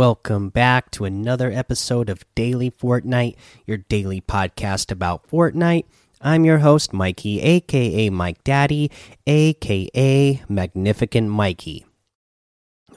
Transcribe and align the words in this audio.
Welcome 0.00 0.48
back 0.48 0.90
to 0.92 1.04
another 1.04 1.52
episode 1.52 2.08
of 2.08 2.24
Daily 2.34 2.70
Fortnite, 2.70 3.36
your 3.66 3.76
daily 3.76 4.22
podcast 4.22 4.90
about 4.90 5.28
Fortnite. 5.28 5.84
I'm 6.22 6.46
your 6.46 6.56
host, 6.56 6.94
Mikey, 6.94 7.42
aka 7.42 8.08
Mike 8.08 8.42
Daddy, 8.42 8.90
aka 9.26 10.42
Magnificent 10.48 11.28
Mikey. 11.28 11.84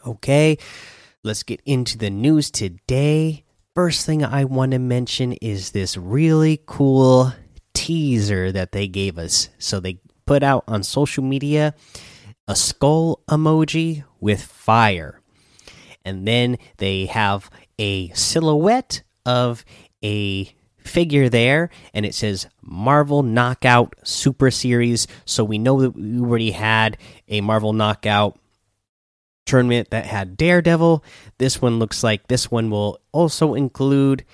Okay, 0.08 0.58
let's 1.25 1.44
get 1.44 1.59
into 1.66 1.97
the 1.97 2.09
news 2.09 2.49
today. 2.49 3.44
First 3.75 4.05
thing 4.05 4.23
I 4.23 4.45
want 4.45 4.72
to 4.72 4.80
mention 4.80 5.33
is 5.33 5.72
this 5.72 5.97
really 5.97 6.61
cool 6.66 7.33
teaser 7.73 8.49
that 8.53 8.72
they 8.72 8.88
gave 8.88 9.17
us. 9.17 9.49
So 9.59 9.81
they 9.81 9.99
put 10.25 10.41
out 10.41 10.63
on 10.70 10.83
social 10.83 11.25
media 11.25 11.75
a 12.47 12.55
skull 12.55 13.20
emoji 13.27 14.05
with 14.22 14.41
fire 14.41 15.20
and 16.05 16.27
then 16.27 16.57
they 16.77 17.05
have 17.05 17.49
a 17.80 18.09
silhouette 18.09 19.03
of 19.25 19.63
a 20.03 20.53
figure 20.77 21.30
there 21.30 21.70
and 21.94 22.05
it 22.05 22.13
says 22.13 22.48
Marvel 22.61 23.23
Knockout 23.23 23.95
Super 24.03 24.52
Series. 24.52 25.08
So 25.25 25.44
we 25.44 25.58
know 25.58 25.81
that 25.81 25.91
we 25.91 26.20
already 26.20 26.52
had 26.52 26.97
a 27.27 27.41
Marvel 27.41 27.73
Knockout 27.73 28.38
tournament 29.45 29.89
that 29.92 30.05
had 30.05 30.38
Daredevil. 30.38 31.03
This 31.38 31.61
one 31.61 31.80
looks 31.80 32.03
like 32.03 32.27
this 32.27 32.52
one 32.52 32.70
will 32.70 32.99
also 33.11 33.53
include 33.53 34.25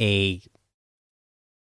a 0.00 0.40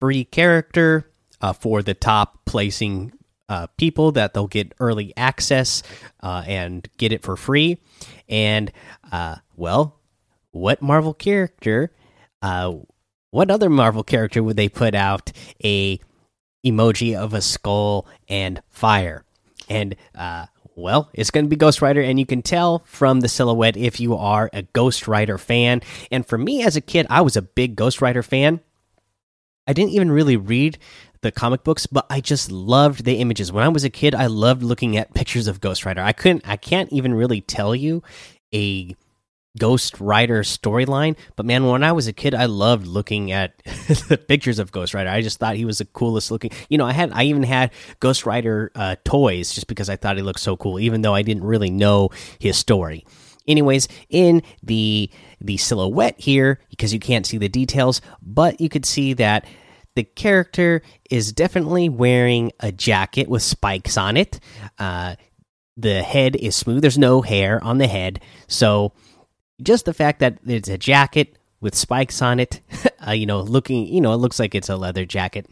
free 0.00 0.24
character 0.24 1.10
uh, 1.40 1.52
for 1.52 1.82
the 1.82 1.94
top 1.94 2.44
placing 2.44 3.12
uh, 3.48 3.66
people 3.78 4.12
that 4.12 4.34
they'll 4.34 4.46
get 4.46 4.74
early 4.80 5.12
access 5.16 5.82
uh, 6.22 6.42
and 6.46 6.88
get 6.98 7.12
it 7.12 7.22
for 7.22 7.36
free. 7.36 7.78
And 8.28 8.72
uh, 9.12 9.36
well, 9.56 10.00
what 10.50 10.82
Marvel 10.82 11.14
character? 11.14 11.92
Uh, 12.42 12.74
what 13.30 13.50
other 13.50 13.70
Marvel 13.70 14.02
character 14.02 14.42
would 14.42 14.56
they 14.56 14.68
put 14.68 14.94
out 14.94 15.32
a 15.62 16.00
emoji 16.64 17.16
of 17.16 17.34
a 17.34 17.40
skull 17.40 18.06
and 18.28 18.62
fire? 18.70 19.24
And 19.68 19.96
uh, 20.14 20.46
well, 20.74 21.10
it's 21.14 21.30
going 21.30 21.46
to 21.46 21.50
be 21.50 21.56
Ghost 21.56 21.80
Rider, 21.80 22.02
and 22.02 22.18
you 22.18 22.26
can 22.26 22.42
tell 22.42 22.80
from 22.84 23.20
the 23.20 23.28
silhouette 23.28 23.76
if 23.76 23.98
you 23.98 24.14
are 24.14 24.50
a 24.52 24.62
Ghost 24.62 25.08
Rider 25.08 25.38
fan. 25.38 25.82
And 26.10 26.26
for 26.26 26.36
me 26.36 26.62
as 26.62 26.76
a 26.76 26.80
kid, 26.80 27.06
I 27.08 27.22
was 27.22 27.36
a 27.36 27.42
big 27.42 27.76
Ghost 27.76 28.02
Rider 28.02 28.22
fan. 28.22 28.60
I 29.66 29.72
didn't 29.72 29.92
even 29.92 30.12
really 30.12 30.36
read 30.36 30.78
the 31.26 31.32
comic 31.32 31.64
books, 31.64 31.86
but 31.86 32.06
I 32.08 32.20
just 32.20 32.50
loved 32.52 33.04
the 33.04 33.16
images. 33.16 33.50
When 33.50 33.64
I 33.64 33.68
was 33.68 33.84
a 33.84 33.90
kid, 33.90 34.14
I 34.14 34.26
loved 34.26 34.62
looking 34.62 34.96
at 34.96 35.12
pictures 35.12 35.48
of 35.48 35.60
Ghost 35.60 35.84
Rider. 35.84 36.00
I 36.00 36.12
couldn't, 36.12 36.48
I 36.48 36.56
can't 36.56 36.90
even 36.92 37.12
really 37.14 37.40
tell 37.40 37.74
you 37.74 38.02
a 38.54 38.94
Ghost 39.58 40.00
Rider 40.00 40.42
storyline, 40.42 41.16
but 41.34 41.44
man, 41.44 41.66
when 41.66 41.82
I 41.82 41.92
was 41.92 42.06
a 42.06 42.12
kid, 42.12 42.34
I 42.34 42.44
loved 42.44 42.86
looking 42.86 43.32
at 43.32 43.58
the 43.64 44.16
pictures 44.18 44.58
of 44.58 44.70
Ghost 44.70 44.94
Rider. 44.94 45.10
I 45.10 45.20
just 45.20 45.38
thought 45.38 45.56
he 45.56 45.64
was 45.64 45.78
the 45.78 45.86
coolest 45.86 46.30
looking. 46.30 46.50
You 46.68 46.78
know, 46.78 46.86
I 46.86 46.92
had, 46.92 47.10
I 47.12 47.24
even 47.24 47.42
had 47.42 47.72
Ghost 47.98 48.24
Rider 48.24 48.70
uh, 48.74 48.96
toys 49.04 49.52
just 49.52 49.66
because 49.66 49.88
I 49.88 49.96
thought 49.96 50.16
he 50.16 50.22
looked 50.22 50.40
so 50.40 50.56
cool, 50.56 50.78
even 50.78 51.02
though 51.02 51.14
I 51.14 51.22
didn't 51.22 51.44
really 51.44 51.70
know 51.70 52.10
his 52.38 52.56
story. 52.56 53.04
Anyways, 53.48 53.88
in 54.08 54.42
the 54.62 55.10
the 55.40 55.56
silhouette 55.56 56.16
here, 56.18 56.60
because 56.70 56.92
you 56.92 56.98
can't 56.98 57.26
see 57.26 57.38
the 57.38 57.48
details, 57.48 58.00
but 58.20 58.60
you 58.60 58.68
could 58.68 58.84
see 58.84 59.12
that 59.14 59.46
the 59.96 60.04
character 60.04 60.82
is 61.10 61.32
definitely 61.32 61.88
wearing 61.88 62.52
a 62.60 62.70
jacket 62.70 63.28
with 63.28 63.42
spikes 63.42 63.96
on 63.96 64.16
it. 64.16 64.38
Uh, 64.78 65.16
the 65.76 66.02
head 66.02 66.36
is 66.36 66.54
smooth. 66.54 66.82
There's 66.82 66.98
no 66.98 67.22
hair 67.22 67.62
on 67.64 67.78
the 67.78 67.86
head. 67.86 68.20
So 68.46 68.92
just 69.60 69.86
the 69.86 69.94
fact 69.94 70.20
that 70.20 70.38
it's 70.46 70.68
a 70.68 70.78
jacket 70.78 71.38
with 71.60 71.74
spikes 71.74 72.20
on 72.20 72.38
it, 72.38 72.60
uh, 73.08 73.12
you 73.12 73.26
know, 73.26 73.40
looking, 73.40 73.86
you 73.86 74.02
know, 74.02 74.12
it 74.12 74.18
looks 74.18 74.38
like 74.38 74.54
it's 74.54 74.68
a 74.68 74.76
leather 74.76 75.06
jacket. 75.06 75.46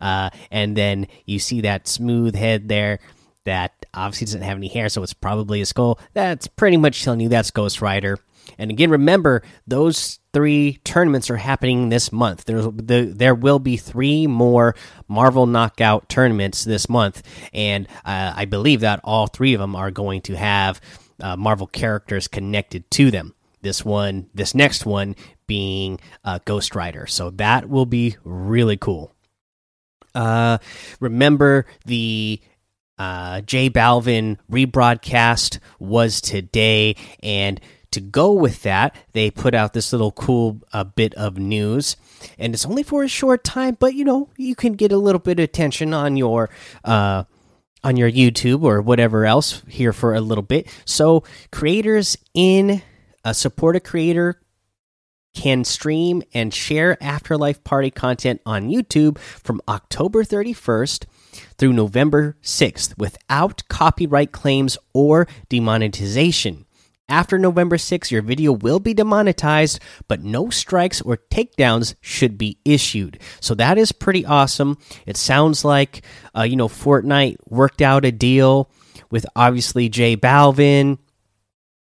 Uh, 0.00 0.30
and 0.50 0.74
then 0.74 1.06
you 1.26 1.38
see 1.38 1.60
that 1.60 1.86
smooth 1.86 2.34
head 2.34 2.68
there 2.68 2.98
that 3.44 3.84
obviously 3.92 4.24
doesn't 4.24 4.42
have 4.42 4.56
any 4.56 4.68
hair, 4.68 4.88
so 4.88 5.02
it's 5.02 5.12
probably 5.12 5.60
a 5.60 5.66
skull. 5.66 5.98
That's 6.14 6.46
pretty 6.46 6.76
much 6.78 7.04
telling 7.04 7.20
you 7.20 7.28
that's 7.28 7.50
Ghost 7.50 7.82
Rider. 7.82 8.18
And 8.58 8.70
again, 8.70 8.90
remember 8.90 9.42
those 9.66 10.18
three 10.32 10.78
tournaments 10.84 11.30
are 11.30 11.36
happening 11.36 11.88
this 11.88 12.12
month. 12.12 12.44
There's 12.44 12.64
the, 12.64 13.12
there 13.14 13.34
will 13.34 13.58
be 13.58 13.76
three 13.76 14.26
more 14.26 14.74
Marvel 15.08 15.46
Knockout 15.46 16.08
tournaments 16.08 16.64
this 16.64 16.88
month, 16.88 17.22
and 17.52 17.88
uh, 18.04 18.32
I 18.36 18.44
believe 18.44 18.80
that 18.80 19.00
all 19.04 19.26
three 19.26 19.54
of 19.54 19.60
them 19.60 19.76
are 19.76 19.90
going 19.90 20.22
to 20.22 20.36
have 20.36 20.80
uh, 21.20 21.36
Marvel 21.36 21.66
characters 21.66 22.28
connected 22.28 22.90
to 22.92 23.10
them. 23.10 23.34
This 23.62 23.84
one, 23.84 24.28
this 24.34 24.54
next 24.54 24.84
one 24.84 25.14
being 25.46 26.00
uh, 26.24 26.40
Ghost 26.44 26.74
Rider. 26.74 27.06
So 27.06 27.30
that 27.30 27.68
will 27.68 27.86
be 27.86 28.16
really 28.24 28.76
cool. 28.76 29.12
Uh, 30.14 30.58
remember 31.00 31.66
the 31.84 32.40
uh, 32.98 33.40
J 33.42 33.70
Balvin 33.70 34.36
rebroadcast 34.50 35.58
was 35.78 36.20
today, 36.20 36.96
and 37.22 37.60
to 37.92 38.00
go 38.00 38.32
with 38.32 38.62
that, 38.62 38.96
they 39.12 39.30
put 39.30 39.54
out 39.54 39.72
this 39.72 39.92
little 39.92 40.12
cool 40.12 40.60
uh, 40.72 40.84
bit 40.84 41.14
of 41.14 41.38
news, 41.38 41.96
and 42.38 42.54
it's 42.54 42.66
only 42.66 42.82
for 42.82 43.02
a 43.02 43.08
short 43.08 43.44
time, 43.44 43.76
but 43.78 43.94
you 43.94 44.04
know 44.04 44.28
you 44.36 44.54
can 44.54 44.72
get 44.74 44.92
a 44.92 44.98
little 44.98 45.18
bit 45.18 45.38
of 45.38 45.44
attention 45.44 45.94
on 45.94 46.16
your 46.16 46.50
uh, 46.84 47.24
on 47.84 47.96
your 47.96 48.10
YouTube 48.10 48.62
or 48.62 48.80
whatever 48.80 49.26
else 49.26 49.62
here 49.68 49.92
for 49.92 50.14
a 50.14 50.20
little 50.20 50.42
bit. 50.42 50.68
So 50.84 51.24
creators 51.50 52.16
in 52.34 52.82
uh, 53.24 53.32
support 53.32 53.76
a 53.76 53.80
creator 53.80 54.40
can 55.34 55.64
stream 55.64 56.22
and 56.34 56.52
share 56.52 57.02
Afterlife 57.02 57.64
Party 57.64 57.90
content 57.90 58.40
on 58.44 58.68
YouTube 58.68 59.18
from 59.18 59.62
October 59.66 60.24
31st 60.24 61.06
through 61.56 61.72
November 61.72 62.36
6th 62.42 62.96
without 62.98 63.66
copyright 63.68 64.32
claims 64.32 64.76
or 64.92 65.26
demonetization. 65.48 66.66
After 67.12 67.38
November 67.38 67.76
6th, 67.76 68.10
your 68.10 68.22
video 68.22 68.52
will 68.52 68.80
be 68.80 68.94
demonetized, 68.94 69.80
but 70.08 70.24
no 70.24 70.48
strikes 70.48 71.02
or 71.02 71.18
takedowns 71.18 71.94
should 72.00 72.38
be 72.38 72.56
issued. 72.64 73.18
So 73.38 73.54
that 73.56 73.76
is 73.76 73.92
pretty 73.92 74.24
awesome. 74.24 74.78
It 75.04 75.18
sounds 75.18 75.62
like, 75.62 76.06
uh, 76.34 76.44
you 76.44 76.56
know, 76.56 76.68
Fortnite 76.68 77.36
worked 77.46 77.82
out 77.82 78.06
a 78.06 78.12
deal 78.12 78.70
with 79.10 79.26
obviously 79.36 79.90
J 79.90 80.16
Balvin 80.16 80.96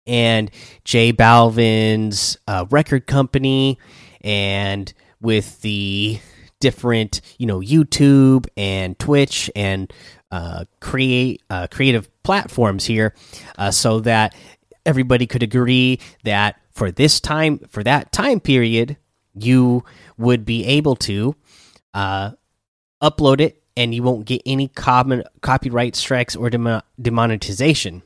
and 0.06 0.50
J 0.84 1.14
Balvin's 1.14 2.36
uh, 2.46 2.66
record 2.68 3.06
company 3.06 3.78
and 4.20 4.92
with 5.22 5.62
the 5.62 6.20
different, 6.60 7.22
you 7.38 7.46
know, 7.46 7.60
YouTube 7.60 8.46
and 8.58 8.98
Twitch 8.98 9.50
and 9.56 9.90
uh, 10.30 10.64
create 10.80 11.42
uh, 11.48 11.66
creative 11.70 12.10
platforms 12.24 12.84
here, 12.84 13.14
uh, 13.56 13.70
so 13.70 14.00
that 14.00 14.34
everybody 14.86 15.26
could 15.26 15.42
agree 15.42 15.98
that 16.24 16.60
for 16.72 16.90
this 16.90 17.20
time 17.20 17.58
for 17.68 17.82
that 17.82 18.12
time 18.12 18.40
period 18.40 18.96
you 19.34 19.84
would 20.16 20.44
be 20.44 20.64
able 20.64 20.96
to 20.96 21.34
uh, 21.94 22.30
upload 23.02 23.40
it 23.40 23.62
and 23.76 23.94
you 23.94 24.02
won't 24.02 24.26
get 24.26 24.42
any 24.46 24.68
common 24.68 25.22
copyright 25.40 25.96
strikes 25.96 26.36
or 26.36 26.50
dem 26.50 26.80
demonetization 27.00 28.02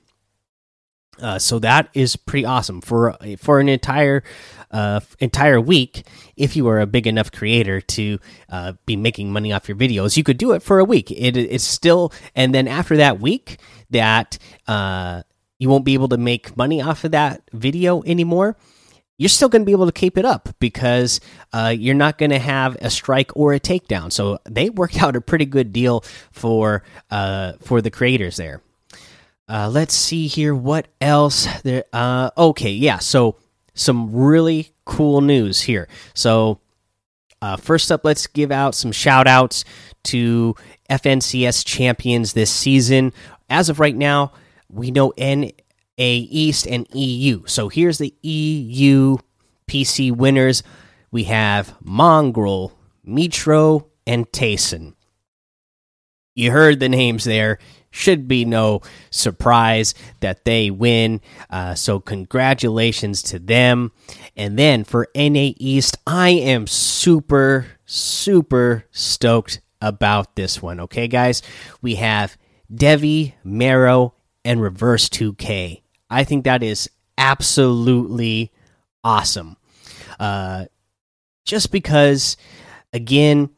uh, 1.21 1.39
so 1.39 1.59
that 1.59 1.89
is 1.95 2.17
pretty 2.17 2.45
awesome 2.45 2.81
for 2.81 3.17
for 3.39 3.61
an 3.61 3.69
entire 3.69 4.23
uh, 4.71 5.01
entire 5.19 5.61
week. 5.61 6.07
If 6.37 6.57
you 6.57 6.69
are 6.69 6.81
a 6.81 6.87
big 6.87 7.07
enough 7.07 7.33
creator 7.33 7.81
to 7.81 8.19
uh, 8.49 8.75
be 8.87 8.97
making 8.97 9.33
money 9.33 9.53
off 9.53 9.69
your 9.69 9.77
videos, 9.77 10.17
you 10.17 10.23
could 10.23 10.39
do 10.39 10.53
it 10.53 10.63
for 10.63 10.79
a 10.79 10.85
week. 10.85 11.11
It, 11.11 11.37
it's 11.37 11.65
still, 11.65 12.13
and 12.35 12.55
then 12.55 12.69
after 12.69 12.97
that 12.99 13.21
week, 13.21 13.59
that 13.91 14.39
uh, 14.67 15.23
you 15.59 15.69
won't 15.69 15.85
be 15.85 15.95
able 15.95 16.09
to 16.09 16.17
make 16.17 16.57
money 16.57 16.81
off 16.81 17.05
of 17.05 17.13
that 17.13 17.43
video 17.53 18.03
anymore. 18.05 18.57
You're 19.19 19.29
still 19.29 19.49
going 19.49 19.63
to 19.63 19.67
be 19.67 19.73
able 19.73 19.87
to 19.87 19.93
keep 19.93 20.17
it 20.17 20.25
up 20.25 20.49
because 20.61 21.21
uh, 21.53 21.75
you're 21.77 21.95
not 21.95 22.19
going 22.19 22.31
to 22.31 22.39
have 22.39 22.77
a 22.81 22.89
strike 22.89 23.33
or 23.35 23.53
a 23.53 23.59
takedown. 23.59 24.13
So 24.13 24.39
they 24.45 24.71
worked 24.71 24.97
out 25.03 25.17
a 25.17 25.21
pretty 25.21 25.47
good 25.47 25.73
deal 25.73 26.05
for 26.31 26.85
uh, 27.11 27.55
for 27.61 27.83
the 27.83 27.91
creators 27.91 28.37
there. 28.37 28.63
Uh, 29.49 29.69
let's 29.69 29.95
see 29.95 30.27
here. 30.27 30.55
What 30.55 30.89
else? 31.01 31.49
There. 31.63 31.85
Uh, 31.93 32.31
okay, 32.37 32.71
yeah. 32.71 32.99
So 32.99 33.37
some 33.75 34.15
really 34.15 34.71
cool 34.85 35.21
news 35.21 35.63
here. 35.63 35.89
So 36.15 36.61
uh, 37.41 37.57
first 37.57 37.91
up, 37.91 38.05
let's 38.05 38.27
give 38.27 38.53
out 38.53 38.75
some 38.75 38.93
shout 38.93 39.27
outs 39.27 39.65
to 40.05 40.55
FNCS 40.91 41.65
champions 41.65 42.35
this 42.35 42.51
season. 42.51 43.13
As 43.49 43.69
of 43.69 43.81
right 43.81 43.97
now, 43.97 44.33
we 44.71 44.91
know 44.91 45.13
NA 45.19 45.51
East 45.97 46.67
and 46.67 46.87
EU. 46.95 47.43
So 47.47 47.69
here's 47.69 47.99
the 47.99 48.15
EU 48.23 49.17
PC 49.69 50.15
winners. 50.15 50.63
We 51.11 51.25
have 51.25 51.77
Mongraal, 51.85 52.73
Mitro, 53.07 53.87
and 54.07 54.31
Tayson. 54.31 54.95
you 56.35 56.51
heard 56.53 56.81
the 56.81 56.89
names 56.89 57.25
there. 57.25 57.59
Should 57.91 58.29
be 58.29 58.45
no 58.45 58.83
surprise 59.11 59.95
that 60.21 60.45
they 60.45 60.71
win. 60.71 61.23
Uh, 61.49 61.75
so, 61.75 61.99
congratulations 62.01 63.23
to 63.25 63.39
them. 63.39 63.93
And 64.37 64.59
then 64.59 64.85
for 64.85 65.09
NA 65.17 65.53
East, 65.57 65.97
I 66.07 66.29
am 66.31 66.67
super, 66.67 67.67
super 67.87 68.85
stoked 68.93 69.63
about 69.81 70.37
this 70.37 70.61
one. 70.61 70.81
Okay, 70.81 71.09
guys? 71.09 71.41
We 71.81 71.95
have 71.95 72.37
Devi, 72.73 73.35
Marrow, 73.43 74.15
and 74.45 74.61
Reverse 74.61 75.09
2K. 75.09 75.83
I 76.11 76.25
think 76.25 76.45
that 76.45 76.63
is 76.63 76.89
absolutely 77.17 78.53
awesome. 79.05 79.57
Uh, 80.19 80.67
just 81.45 81.71
because, 81.71 82.37
again, 82.93 83.51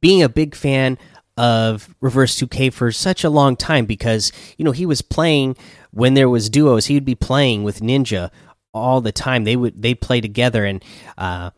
being 0.00 0.22
a 0.22 0.28
big 0.28 0.54
fan 0.54 0.98
of 1.36 1.94
Reverse 2.00 2.38
2K 2.38 2.72
for 2.72 2.92
such 2.92 3.24
a 3.24 3.30
long 3.30 3.56
time 3.56 3.86
because, 3.86 4.32
you 4.56 4.64
know, 4.64 4.72
he 4.72 4.86
was 4.86 5.02
playing 5.02 5.56
when 5.90 6.14
there 6.14 6.28
was 6.28 6.50
duos, 6.50 6.86
he 6.86 6.94
would 6.94 7.04
be 7.04 7.14
playing 7.14 7.64
with 7.64 7.80
Ninja 7.80 8.30
all 8.72 9.00
the 9.00 9.12
time. 9.12 9.44
They 9.44 9.56
would 9.56 9.80
they 9.80 9.94
play 9.94 10.20
together 10.20 10.64
and 10.64 10.84
uh 11.16 11.50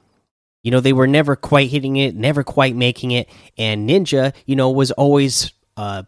you 0.63 0.73
know, 0.73 0.81
they 0.81 0.93
were 0.93 1.07
never 1.07 1.37
quite 1.37 1.71
hitting 1.71 1.97
it, 1.97 2.17
never 2.17 2.43
quite 2.43 2.75
making 2.75 3.13
it, 3.13 3.29
and 3.57 3.89
Ninja, 3.89 4.35
you 4.47 4.57
know, 4.57 4.71
was 4.71 4.91
always 4.93 5.53
uh 5.77 6.05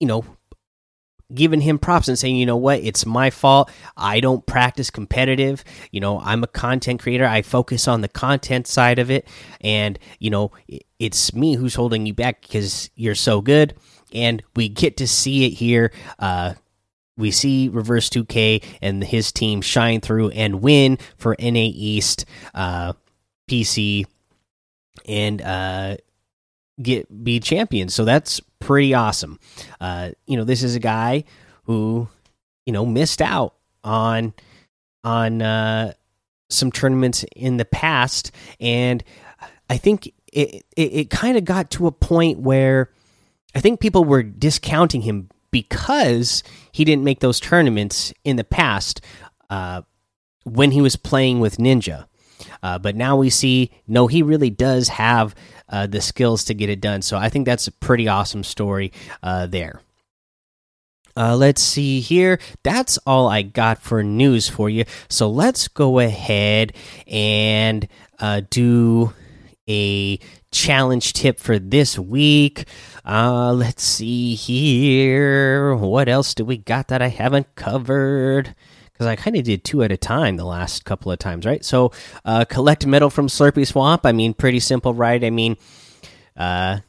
you 0.00 0.06
know, 0.06 0.24
giving 1.32 1.60
him 1.60 1.78
props 1.78 2.08
and 2.08 2.18
saying, 2.18 2.36
you 2.36 2.46
know 2.46 2.56
what, 2.56 2.80
it's 2.80 3.06
my 3.06 3.30
fault. 3.30 3.70
I 3.96 4.20
don't 4.20 4.44
practice 4.46 4.90
competitive. 4.90 5.64
You 5.92 6.00
know, 6.00 6.18
I'm 6.20 6.42
a 6.42 6.48
content 6.48 7.00
creator. 7.00 7.26
I 7.26 7.42
focus 7.42 7.86
on 7.86 8.00
the 8.00 8.08
content 8.08 8.66
side 8.66 8.98
of 8.98 9.10
it. 9.10 9.28
And, 9.60 9.98
you 10.18 10.30
know, 10.30 10.50
it's 10.98 11.32
me 11.34 11.54
who's 11.54 11.74
holding 11.74 12.06
you 12.06 12.14
back 12.14 12.42
because 12.42 12.90
you're 12.96 13.14
so 13.14 13.40
good. 13.40 13.74
And 14.12 14.42
we 14.56 14.68
get 14.68 14.96
to 14.96 15.06
see 15.06 15.46
it 15.46 15.50
here. 15.50 15.92
Uh, 16.18 16.54
we 17.16 17.30
see 17.30 17.68
Reverse 17.68 18.08
2K 18.08 18.64
and 18.80 19.04
his 19.04 19.30
team 19.30 19.60
shine 19.60 20.00
through 20.00 20.30
and 20.30 20.62
win 20.62 20.98
for 21.16 21.36
NA 21.38 21.68
East 21.72 22.24
uh, 22.54 22.94
PC 23.48 24.06
and 25.06 25.42
uh, 25.42 25.96
get 26.80 27.22
be 27.22 27.38
champions. 27.38 27.94
So 27.94 28.04
that's 28.04 28.40
pretty 28.60 28.94
awesome. 28.94 29.38
Uh, 29.80 30.10
you 30.26 30.36
know, 30.36 30.44
this 30.44 30.62
is 30.62 30.74
a 30.74 30.80
guy 30.80 31.24
who, 31.64 32.08
you 32.66 32.72
know, 32.72 32.86
missed 32.86 33.20
out 33.20 33.54
on 33.82 34.34
on 35.02 35.42
uh, 35.42 35.92
some 36.48 36.70
tournaments 36.70 37.24
in 37.34 37.56
the 37.56 37.64
past, 37.64 38.30
and 38.60 39.02
I 39.68 39.76
think 39.76 40.12
it 40.32 40.64
it, 40.76 40.92
it 40.92 41.10
kind 41.10 41.36
of 41.36 41.44
got 41.44 41.70
to 41.72 41.86
a 41.86 41.92
point 41.92 42.38
where 42.40 42.90
I 43.54 43.60
think 43.60 43.80
people 43.80 44.04
were 44.04 44.22
discounting 44.22 45.02
him 45.02 45.28
because 45.50 46.42
he 46.72 46.84
didn't 46.84 47.04
make 47.04 47.20
those 47.20 47.40
tournaments 47.40 48.12
in 48.24 48.36
the 48.36 48.44
past 48.44 49.00
uh, 49.48 49.82
when 50.44 50.70
he 50.70 50.80
was 50.80 50.96
playing 50.96 51.40
with 51.40 51.56
Ninja. 51.56 52.06
Uh, 52.62 52.78
but 52.78 52.96
now 52.96 53.16
we 53.16 53.30
see, 53.30 53.70
no, 53.86 54.06
he 54.06 54.22
really 54.22 54.50
does 54.50 54.88
have 54.88 55.34
uh, 55.68 55.86
the 55.86 56.00
skills 56.00 56.44
to 56.44 56.54
get 56.54 56.68
it 56.68 56.80
done. 56.80 57.02
So 57.02 57.16
I 57.16 57.28
think 57.28 57.46
that's 57.46 57.66
a 57.66 57.72
pretty 57.72 58.08
awesome 58.08 58.44
story 58.44 58.92
uh, 59.22 59.46
there. 59.46 59.80
Uh, 61.16 61.36
let's 61.36 61.62
see 61.62 62.00
here. 62.00 62.38
That's 62.62 62.98
all 63.06 63.28
I 63.28 63.42
got 63.42 63.82
for 63.82 64.02
news 64.02 64.48
for 64.48 64.70
you. 64.70 64.84
So 65.08 65.28
let's 65.28 65.68
go 65.68 65.98
ahead 65.98 66.72
and 67.06 67.88
uh, 68.18 68.42
do 68.48 69.12
a 69.68 70.18
challenge 70.52 71.12
tip 71.12 71.38
for 71.38 71.58
this 71.58 71.98
week. 71.98 72.64
Uh, 73.04 73.52
let's 73.52 73.82
see 73.82 74.34
here. 74.34 75.74
What 75.74 76.08
else 76.08 76.34
do 76.34 76.44
we 76.44 76.56
got 76.56 76.88
that 76.88 77.02
I 77.02 77.08
haven't 77.08 77.54
covered? 77.54 78.54
Because 79.00 79.08
I 79.08 79.16
kind 79.16 79.34
of 79.34 79.44
did 79.44 79.64
two 79.64 79.82
at 79.82 79.90
a 79.90 79.96
time 79.96 80.36
the 80.36 80.44
last 80.44 80.84
couple 80.84 81.10
of 81.10 81.18
times, 81.18 81.46
right? 81.46 81.64
So, 81.64 81.90
uh, 82.26 82.44
collect 82.44 82.84
metal 82.84 83.08
from 83.08 83.28
Slurpy 83.28 83.66
Swamp. 83.66 84.04
I 84.04 84.12
mean, 84.12 84.34
pretty 84.34 84.60
simple, 84.60 84.92
right? 84.92 85.24
I 85.24 85.30
mean, 85.30 85.56
uh, 86.36 86.80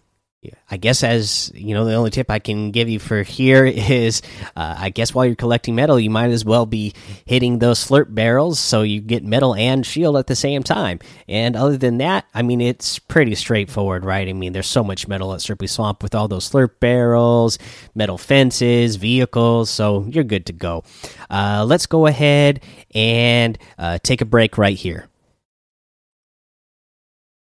I 0.71 0.77
guess 0.77 1.03
as 1.03 1.51
you 1.53 1.75
know, 1.75 1.85
the 1.85 1.93
only 1.93 2.09
tip 2.09 2.31
I 2.31 2.39
can 2.39 2.71
give 2.71 2.89
you 2.89 2.97
for 2.97 3.21
here 3.21 3.65
is, 3.67 4.23
uh, 4.55 4.75
I 4.77 4.89
guess 4.89 5.13
while 5.13 5.25
you're 5.25 5.35
collecting 5.35 5.75
metal, 5.75 5.99
you 5.99 6.09
might 6.09 6.31
as 6.31 6.43
well 6.43 6.65
be 6.65 6.93
hitting 7.25 7.59
those 7.59 7.85
slurp 7.85 8.15
barrels 8.15 8.59
so 8.59 8.81
you 8.81 9.01
get 9.01 9.23
metal 9.23 9.53
and 9.53 9.85
shield 9.85 10.17
at 10.17 10.25
the 10.25 10.35
same 10.35 10.63
time. 10.63 10.99
And 11.27 11.55
other 11.55 11.77
than 11.77 11.99
that, 11.99 12.25
I 12.33 12.41
mean, 12.41 12.59
it's 12.59 12.97
pretty 12.97 13.35
straightforward, 13.35 14.03
right? 14.03 14.27
I 14.27 14.33
mean, 14.33 14.53
there's 14.53 14.67
so 14.67 14.83
much 14.83 15.07
metal 15.07 15.33
at 15.33 15.41
Slurpy 15.41 15.69
Swamp 15.69 16.01
with 16.01 16.15
all 16.15 16.27
those 16.27 16.49
slurp 16.49 16.79
barrels, 16.79 17.59
metal 17.93 18.17
fences, 18.17 18.95
vehicles, 18.95 19.69
so 19.69 20.05
you're 20.09 20.23
good 20.23 20.47
to 20.47 20.53
go. 20.53 20.83
Uh, 21.29 21.65
let's 21.67 21.85
go 21.85 22.07
ahead 22.07 22.61
and 22.95 23.59
uh, 23.77 23.99
take 24.01 24.21
a 24.21 24.25
break 24.25 24.57
right 24.57 24.77
here. 24.77 25.10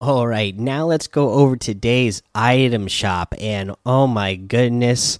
All 0.05 0.27
right, 0.27 0.53
now 0.53 0.85
let's 0.87 1.07
go 1.07 1.29
over 1.31 1.55
today's 1.55 2.21
item 2.35 2.89
shop. 2.89 3.33
And 3.39 3.73
oh 3.85 4.05
my 4.05 4.35
goodness, 4.35 5.17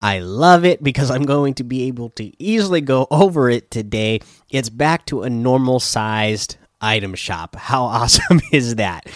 I 0.00 0.20
love 0.20 0.64
it 0.64 0.84
because 0.84 1.10
I'm 1.10 1.24
going 1.24 1.54
to 1.54 1.64
be 1.64 1.88
able 1.88 2.10
to 2.10 2.30
easily 2.40 2.80
go 2.80 3.08
over 3.10 3.50
it 3.50 3.72
today. 3.72 4.20
It's 4.48 4.70
back 4.70 5.04
to 5.06 5.24
a 5.24 5.28
normal 5.28 5.80
sized 5.80 6.58
item 6.80 7.16
shop. 7.16 7.56
How 7.56 7.82
awesome 7.86 8.40
is 8.52 8.76
that? 8.76 9.06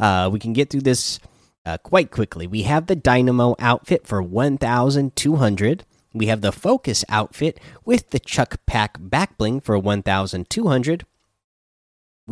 Uh, 0.00 0.30
we 0.32 0.38
can 0.38 0.54
get 0.54 0.70
through 0.70 0.80
this 0.80 1.20
uh, 1.66 1.76
quite 1.76 2.10
quickly. 2.10 2.46
We 2.46 2.62
have 2.62 2.86
the 2.86 2.96
Dynamo 2.96 3.54
outfit 3.58 4.06
for 4.06 4.22
1,200. 4.22 5.84
We 6.14 6.26
have 6.28 6.40
the 6.40 6.50
Focus 6.50 7.04
outfit 7.10 7.60
with 7.84 8.08
the 8.08 8.18
Chuck 8.18 8.56
Pack 8.64 8.96
back 8.98 9.36
bling 9.36 9.60
for 9.60 9.78
1,200. 9.78 11.04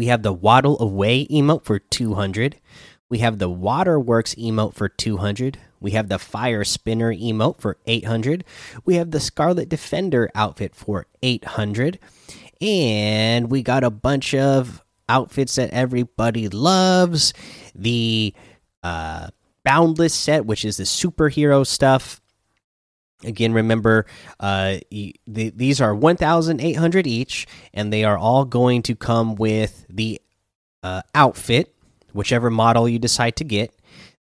We 0.01 0.07
have 0.07 0.23
the 0.23 0.33
Waddle 0.33 0.81
Away 0.81 1.27
emote 1.27 1.63
for 1.63 1.79
200. 1.79 2.57
We 3.11 3.19
have 3.19 3.39
the 3.39 3.51
Waterworks 3.51 4.35
emote 4.37 4.73
for 4.73 4.89
200. 4.89 5.59
We 5.79 5.91
have 5.91 6.09
the 6.09 6.19
Fire 6.19 6.65
Spinner 6.65 7.15
emote 7.15 7.61
for 7.61 7.77
800. 7.87 8.43
We 8.87 8.95
have 8.95 9.11
the 9.11 9.21
Scarlet 9.21 9.69
Defender 9.69 10.31
outfit 10.35 10.75
for 10.75 11.05
800. 11.23 11.99
And 12.63 13.51
we 13.51 13.63
got 13.63 13.85
a 13.85 13.91
bunch 13.91 14.33
of 14.33 14.83
outfits 15.07 15.57
that 15.57 15.69
everybody 15.69 16.49
loves. 16.49 17.35
The 17.75 18.33
uh, 18.83 19.29
Boundless 19.67 20.15
set, 20.15 20.47
which 20.47 20.65
is 20.65 20.79
the 20.79 20.85
superhero 20.85 21.67
stuff. 21.67 22.23
Again, 23.25 23.53
remember, 23.53 24.07
uh, 24.39 24.79
the, 24.91 25.15
these 25.27 25.81
are 25.81 25.95
1,800 25.95 27.07
each, 27.07 27.47
and 27.75 27.93
they 27.93 28.05
are 28.05 28.17
all 28.17 28.45
going 28.45 28.83
to 28.83 28.95
come 28.95 29.35
with 29.35 29.85
the 29.91 30.21
uh, 30.83 31.03
outfit, 31.15 31.75
whichever 32.13 32.51
model 32.51 32.89
you 32.89 32.99
decide 32.99 33.37
to 33.37 33.45
get. 33.45 33.75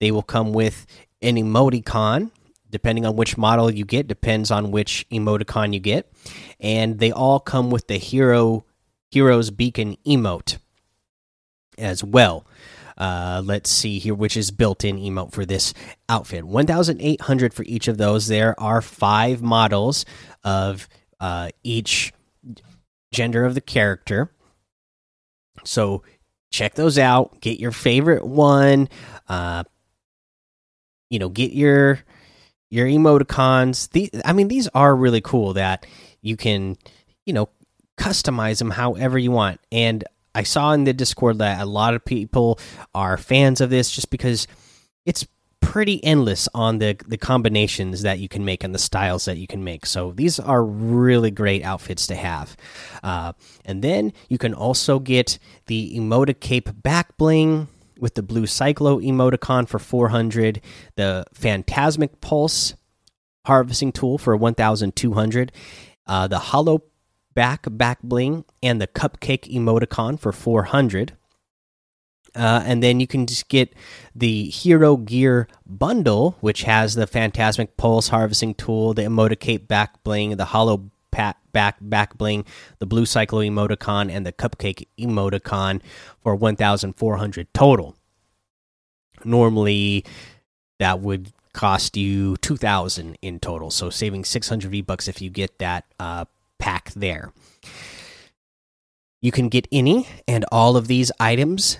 They 0.00 0.10
will 0.10 0.22
come 0.22 0.52
with 0.52 0.86
an 1.20 1.36
emoticon, 1.36 2.30
depending 2.70 3.04
on 3.04 3.16
which 3.16 3.36
model 3.36 3.70
you 3.70 3.84
get, 3.84 4.08
depends 4.08 4.50
on 4.50 4.70
which 4.70 5.06
emoticon 5.10 5.74
you 5.74 5.80
get. 5.80 6.10
And 6.58 6.98
they 6.98 7.12
all 7.12 7.40
come 7.40 7.70
with 7.70 7.88
the 7.88 7.98
hero 7.98 8.64
hero's 9.10 9.50
beacon 9.50 9.96
emote 10.06 10.58
as 11.78 12.02
well. 12.02 12.46
Uh, 12.96 13.42
let's 13.44 13.70
see 13.70 13.98
here, 13.98 14.14
which 14.14 14.36
is 14.36 14.50
built 14.50 14.84
in 14.84 14.98
emote 14.98 15.32
for 15.32 15.44
this 15.44 15.74
outfit. 16.08 16.44
1,800 16.44 17.52
for 17.54 17.62
each 17.64 17.88
of 17.88 17.98
those. 17.98 18.26
There 18.26 18.58
are 18.58 18.80
five 18.80 19.42
models 19.42 20.04
of 20.44 20.88
uh, 21.20 21.50
each 21.62 22.12
gender 23.12 23.44
of 23.44 23.54
the 23.54 23.60
character. 23.60 24.30
So 25.64 26.02
check 26.50 26.74
those 26.74 26.98
out. 26.98 27.40
Get 27.40 27.60
your 27.60 27.72
favorite 27.72 28.24
one. 28.24 28.88
Uh, 29.28 29.64
you 31.10 31.18
know, 31.18 31.28
get 31.28 31.52
your 31.52 32.00
your 32.70 32.86
emoticons. 32.86 33.90
The 33.90 34.10
I 34.24 34.32
mean, 34.32 34.48
these 34.48 34.68
are 34.68 34.94
really 34.94 35.20
cool 35.20 35.54
that 35.54 35.86
you 36.22 36.36
can, 36.36 36.76
you 37.24 37.32
know, 37.32 37.48
customize 37.98 38.58
them 38.58 38.70
however 38.70 39.18
you 39.18 39.30
want. 39.30 39.60
And 39.70 40.04
I 40.36 40.42
saw 40.42 40.72
in 40.72 40.84
the 40.84 40.92
Discord 40.92 41.38
that 41.38 41.62
a 41.62 41.64
lot 41.64 41.94
of 41.94 42.04
people 42.04 42.60
are 42.94 43.16
fans 43.16 43.62
of 43.62 43.70
this 43.70 43.90
just 43.90 44.10
because 44.10 44.46
it's 45.06 45.26
pretty 45.60 46.02
endless 46.04 46.46
on 46.54 46.78
the 46.78 46.94
the 47.08 47.16
combinations 47.16 48.02
that 48.02 48.18
you 48.18 48.28
can 48.28 48.44
make 48.44 48.62
and 48.62 48.74
the 48.74 48.78
styles 48.78 49.24
that 49.24 49.38
you 49.38 49.46
can 49.46 49.64
make. 49.64 49.86
So 49.86 50.12
these 50.12 50.38
are 50.38 50.62
really 50.62 51.30
great 51.30 51.64
outfits 51.64 52.06
to 52.08 52.14
have. 52.14 52.54
Uh, 53.02 53.32
and 53.64 53.82
then 53.82 54.12
you 54.28 54.36
can 54.36 54.52
also 54.52 54.98
get 54.98 55.38
the 55.66 55.96
Emoticape 55.96 56.82
back 56.82 57.16
bling 57.16 57.68
with 57.98 58.14
the 58.14 58.22
blue 58.22 58.44
Cyclo 58.44 59.02
emoticon 59.02 59.66
for 59.66 59.78
400, 59.78 60.60
the 60.96 61.24
Phantasmic 61.32 62.20
Pulse 62.20 62.74
harvesting 63.46 63.92
tool 63.92 64.18
for 64.18 64.36
1,200, 64.36 65.52
uh, 66.06 66.28
the 66.28 66.38
Hollow 66.38 66.82
back 67.36 67.66
back 67.70 68.02
bling 68.02 68.44
and 68.62 68.80
the 68.80 68.88
cupcake 68.88 69.44
emoticon 69.52 70.18
for 70.18 70.32
400 70.32 71.12
Uh, 72.34 72.62
and 72.66 72.82
then 72.82 73.00
you 73.00 73.06
can 73.06 73.26
just 73.26 73.48
get 73.48 73.72
the 74.14 74.50
Hero 74.50 74.98
Gear 74.98 75.48
bundle, 75.64 76.36
which 76.40 76.64
has 76.64 76.94
the 76.94 77.06
Phantasmic 77.06 77.78
Pulse 77.78 78.08
Harvesting 78.08 78.54
Tool, 78.54 78.92
the 78.92 79.02
Emoticape 79.02 79.66
Back 79.66 80.04
Bling, 80.04 80.36
the 80.36 80.44
Hollow 80.44 80.90
Pat 81.10 81.36
Back 81.52 81.76
Back 81.80 82.18
Bling, 82.18 82.44
the 82.78 82.84
Blue 82.84 83.06
Cycle 83.06 83.38
Emoticon, 83.38 84.10
and 84.10 84.26
the 84.26 84.32
Cupcake 84.32 84.86
Emoticon 84.98 85.80
for 86.20 86.36
1,400 86.36 87.54
total. 87.54 87.96
Normally, 89.24 90.04
that 90.78 91.00
would 91.00 91.32
cost 91.54 91.96
you 91.96 92.36
2,000 92.42 93.16
in 93.22 93.40
total, 93.40 93.70
so 93.70 93.88
saving 93.88 94.24
600 94.26 94.70
V 94.70 94.82
bucks 94.82 95.08
if 95.08 95.22
you 95.22 95.30
get 95.30 95.58
that 95.58 95.86
uh, 95.98 96.26
pack 96.58 96.92
there. 96.92 97.32
You 99.22 99.32
can 99.32 99.48
get 99.48 99.66
any 99.72 100.06
and 100.28 100.44
all 100.52 100.76
of 100.76 100.88
these 100.88 101.10
items 101.18 101.78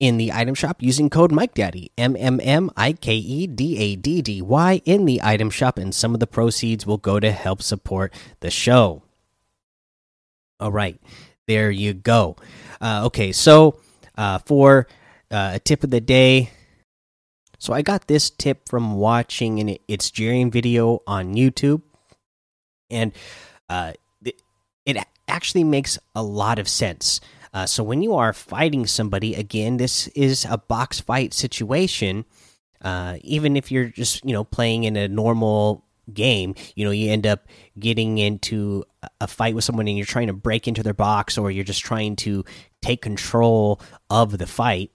in 0.00 0.16
the 0.16 0.32
item 0.32 0.54
shop 0.54 0.76
using 0.80 1.10
code 1.10 1.32
MikeDaddy, 1.32 1.90
M 1.98 2.16
M 2.16 2.40
M 2.42 2.70
I 2.76 2.92
K 2.92 3.16
E 3.16 3.46
D 3.46 3.76
A 3.78 3.96
D 3.96 4.22
D 4.22 4.40
Y, 4.40 4.80
in 4.84 5.04
the 5.04 5.20
item 5.22 5.50
shop, 5.50 5.76
and 5.78 5.94
some 5.94 6.14
of 6.14 6.20
the 6.20 6.26
proceeds 6.26 6.86
will 6.86 6.98
go 6.98 7.18
to 7.18 7.32
help 7.32 7.62
support 7.62 8.14
the 8.40 8.50
show. 8.50 9.02
All 10.60 10.72
right, 10.72 11.00
there 11.46 11.70
you 11.70 11.94
go. 11.94 12.36
Uh, 12.80 13.02
okay, 13.06 13.32
so 13.32 13.80
uh, 14.16 14.38
for 14.38 14.86
uh, 15.30 15.52
a 15.54 15.58
tip 15.58 15.82
of 15.82 15.90
the 15.90 16.00
day, 16.00 16.50
so 17.58 17.72
I 17.72 17.82
got 17.82 18.06
this 18.06 18.30
tip 18.30 18.68
from 18.68 18.94
watching 18.94 19.58
an 19.58 19.76
it's 19.88 20.10
Jarian 20.10 20.52
video 20.52 21.02
on 21.08 21.34
YouTube, 21.34 21.82
and 22.88 23.12
uh, 23.68 23.92
it 24.88 24.96
actually 25.28 25.64
makes 25.64 25.98
a 26.14 26.22
lot 26.22 26.58
of 26.58 26.66
sense. 26.66 27.20
Uh, 27.52 27.66
so 27.66 27.82
when 27.82 28.02
you 28.02 28.14
are 28.14 28.32
fighting 28.32 28.86
somebody, 28.86 29.34
again, 29.34 29.76
this 29.76 30.08
is 30.08 30.46
a 30.48 30.56
box 30.56 30.98
fight 30.98 31.34
situation. 31.34 32.24
Uh, 32.80 33.18
even 33.22 33.56
if 33.56 33.70
you're 33.70 33.88
just 33.88 34.24
you 34.24 34.32
know 34.32 34.44
playing 34.44 34.84
in 34.84 34.96
a 34.96 35.06
normal 35.06 35.84
game, 36.12 36.54
you 36.74 36.84
know 36.84 36.90
you 36.90 37.10
end 37.10 37.26
up 37.26 37.46
getting 37.78 38.18
into 38.18 38.84
a 39.20 39.26
fight 39.26 39.54
with 39.54 39.64
someone 39.64 39.86
and 39.88 39.96
you're 39.96 40.06
trying 40.06 40.28
to 40.28 40.32
break 40.32 40.66
into 40.66 40.82
their 40.82 40.94
box, 40.94 41.36
or 41.36 41.50
you're 41.50 41.64
just 41.64 41.84
trying 41.84 42.16
to 42.16 42.44
take 42.80 43.02
control 43.02 43.80
of 44.08 44.38
the 44.38 44.46
fight. 44.46 44.90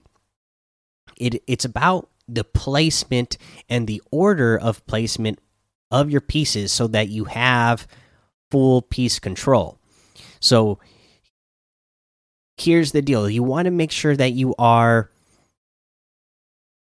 It 1.16 1.42
it's 1.46 1.64
about 1.64 2.08
the 2.26 2.44
placement 2.44 3.36
and 3.68 3.86
the 3.86 4.02
order 4.10 4.58
of 4.58 4.84
placement 4.86 5.38
of 5.90 6.10
your 6.10 6.22
pieces 6.22 6.72
so 6.72 6.88
that 6.88 7.08
you 7.08 7.26
have 7.26 7.86
full 8.54 8.82
piece 8.82 9.18
control. 9.18 9.80
So 10.38 10.78
here's 12.56 12.92
the 12.92 13.02
deal 13.02 13.28
you 13.28 13.42
want 13.42 13.64
to 13.66 13.72
make 13.72 13.90
sure 13.90 14.14
that 14.14 14.30
you 14.30 14.54
are 14.60 15.10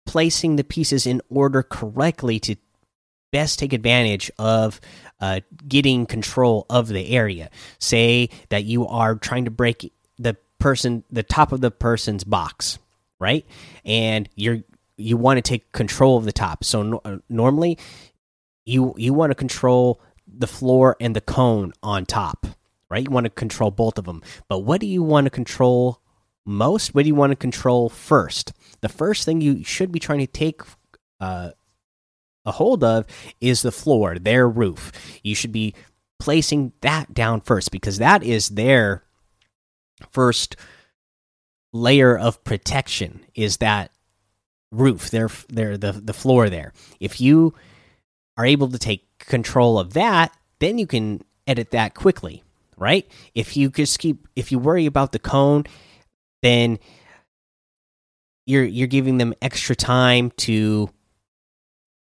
placing 0.04 0.56
the 0.56 0.64
pieces 0.64 1.06
in 1.06 1.22
order 1.28 1.62
correctly 1.62 2.40
to 2.40 2.56
best 3.30 3.60
take 3.60 3.72
advantage 3.72 4.32
of 4.36 4.80
uh, 5.20 5.42
getting 5.68 6.06
control 6.06 6.66
of 6.68 6.88
the 6.88 7.10
area. 7.10 7.50
Say 7.78 8.30
that 8.48 8.64
you 8.64 8.88
are 8.88 9.14
trying 9.14 9.44
to 9.44 9.52
break 9.52 9.92
the 10.18 10.36
person, 10.58 11.04
the 11.08 11.22
top 11.22 11.52
of 11.52 11.60
the 11.60 11.70
person's 11.70 12.24
box, 12.24 12.80
right? 13.20 13.46
And 13.84 14.28
you're 14.34 14.64
you 14.96 15.16
want 15.16 15.38
to 15.38 15.42
take 15.42 15.70
control 15.70 16.16
of 16.16 16.24
the 16.24 16.32
top. 16.32 16.64
So 16.64 16.82
no, 16.82 17.00
uh, 17.04 17.18
normally, 17.28 17.78
you 18.66 18.92
you 18.96 19.14
want 19.14 19.30
to 19.30 19.36
control 19.36 20.00
the 20.36 20.46
floor 20.46 20.96
and 21.00 21.14
the 21.14 21.20
cone 21.20 21.72
on 21.82 22.06
top 22.06 22.46
right? 22.90 23.04
You 23.04 23.10
want 23.10 23.24
to 23.24 23.30
control 23.30 23.70
both 23.70 23.96
of 23.96 24.04
them. 24.04 24.22
But 24.48 24.60
what 24.60 24.80
do 24.80 24.86
you 24.86 25.02
want 25.02 25.26
to 25.26 25.30
control 25.30 26.02
most? 26.44 26.94
What 26.94 27.04
do 27.04 27.08
you 27.08 27.14
want 27.14 27.30
to 27.30 27.36
control 27.36 27.88
first? 27.88 28.52
The 28.80 28.88
first 28.88 29.24
thing 29.24 29.40
you 29.40 29.64
should 29.64 29.92
be 29.92 30.00
trying 30.00 30.18
to 30.18 30.26
take 30.26 30.60
uh, 31.20 31.52
a 32.44 32.52
hold 32.52 32.84
of 32.84 33.06
is 33.40 33.62
the 33.62 33.72
floor, 33.72 34.18
their 34.18 34.48
roof. 34.48 34.92
You 35.22 35.34
should 35.34 35.52
be 35.52 35.74
placing 36.18 36.72
that 36.82 37.14
down 37.14 37.40
first 37.40 37.70
because 37.70 37.98
that 37.98 38.22
is 38.22 38.50
their 38.50 39.04
first 40.10 40.56
layer 41.72 42.18
of 42.18 42.42
protection 42.42 43.20
is 43.34 43.58
that 43.58 43.92
roof 44.72 45.10
their 45.10 45.28
their 45.48 45.76
the 45.76 45.92
the 45.92 46.12
floor 46.12 46.48
there 46.48 46.72
if 47.00 47.20
you 47.20 47.54
are 48.40 48.46
able 48.46 48.68
to 48.68 48.78
take 48.78 49.06
control 49.18 49.78
of 49.78 49.92
that 49.92 50.34
then 50.58 50.78
you 50.78 50.86
can 50.86 51.22
edit 51.46 51.70
that 51.70 51.94
quickly 51.94 52.42
right? 52.80 53.06
If 53.34 53.56
you 53.56 53.70
just 53.70 54.00
keep 54.00 54.26
if 54.34 54.50
you 54.50 54.58
worry 54.58 54.86
about 54.86 55.12
the 55.12 55.20
cone, 55.20 55.64
then 56.42 56.80
you're 58.46 58.64
you're 58.64 58.88
giving 58.88 59.18
them 59.18 59.34
extra 59.40 59.76
time 59.76 60.32
to 60.38 60.90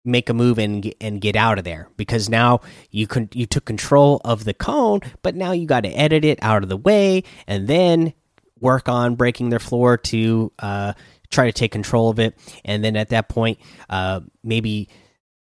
make 0.04 0.28
a 0.30 0.34
move 0.34 0.58
and 0.58 0.94
and 1.00 1.22
get 1.22 1.38
out 1.38 1.58
of 1.58 1.63
there 1.63 1.88
because 1.96 2.28
now 2.28 2.60
you 2.90 3.08
can 3.08 3.30
you 3.34 3.46
took 3.46 3.63
control 3.63 4.20
of 4.25 4.44
the 4.44 4.54
cone, 4.54 5.00
but 5.22 5.36
now 5.36 5.54
you 5.54 5.66
got 5.66 5.82
to 5.82 5.90
edit 5.90 6.25
it 6.25 6.40
out 6.42 6.63
of 6.63 6.70
the 6.70 6.75
way 6.75 7.24
and 7.48 7.68
then 7.68 8.12
work 8.60 8.90
on 8.90 9.16
breaking 9.16 9.50
their 9.50 9.60
floor 9.60 9.98
to 9.98 10.52
uh, 10.60 10.94
try 11.30 11.46
to 11.46 11.52
take 11.52 11.72
control 11.72 12.10
of 12.10 12.18
it. 12.18 12.38
And 12.66 12.84
then 12.84 12.96
at 12.96 13.10
that 13.10 13.30
point, 13.30 13.60
uh, 13.90 14.22
maybe 14.44 14.90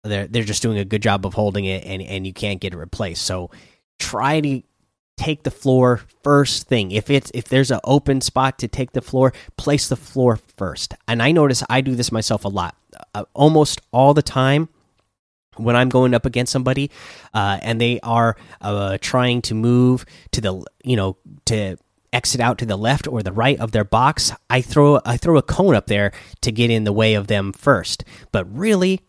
they're 0.03 0.27
they're 0.27 0.43
just 0.43 0.61
doing 0.61 0.77
a 0.77 0.85
good 0.85 1.01
job 1.01 1.25
of 1.25 1.33
holding 1.33 1.65
it 1.65 1.85
and 1.85 2.01
and 2.01 2.25
you 2.25 2.33
can't 2.33 2.59
get 2.59 2.73
it 2.73 2.77
replaced. 2.77 3.23
So 3.23 3.51
try 3.99 4.39
to 4.41 4.61
take 5.17 5.43
the 5.43 5.51
floor 5.51 6.01
first 6.23 6.67
thing. 6.67 6.91
If 6.91 7.09
it's 7.09 7.29
if 7.33 7.49
there's 7.49 7.71
an 7.71 7.81
open 7.83 8.21
spot 8.21 8.57
to 8.59 8.67
take 8.67 8.93
the 8.93 9.01
floor, 9.01 9.33
place 9.57 9.89
the 9.89 9.97
floor 9.97 10.39
first. 10.57 10.93
And 11.07 11.21
I 11.21 11.31
notice 11.31 11.61
I 11.69 11.81
do 11.81 11.95
this 11.95 12.11
myself 12.11 12.45
a 12.45 12.47
lot, 12.47 12.75
uh, 13.13 13.25
almost 13.33 13.81
all 13.91 14.13
the 14.13 14.21
time. 14.21 14.69
When 15.57 15.75
I'm 15.75 15.89
going 15.89 16.13
up 16.13 16.25
against 16.25 16.53
somebody, 16.53 16.89
uh, 17.33 17.59
and 17.61 17.81
they 17.81 17.99
are 18.01 18.37
uh, 18.61 18.97
trying 19.01 19.41
to 19.41 19.53
move 19.53 20.05
to 20.31 20.39
the, 20.39 20.63
you 20.85 20.95
know, 20.95 21.17
to 21.45 21.75
exit 22.13 22.39
out 22.39 22.59
to 22.59 22.65
the 22.65 22.77
left 22.77 23.07
or 23.07 23.21
the 23.21 23.33
right 23.33 23.59
of 23.59 23.73
their 23.73 23.83
box, 23.83 24.31
I 24.49 24.61
throw 24.61 25.01
I 25.03 25.17
throw 25.17 25.37
a 25.37 25.41
cone 25.41 25.75
up 25.75 25.87
there 25.87 26.13
to 26.41 26.53
get 26.53 26.69
in 26.69 26.85
the 26.85 26.93
way 26.93 27.13
of 27.13 27.27
them 27.27 27.51
first. 27.51 28.05
But 28.31 28.45
really, 28.57 29.01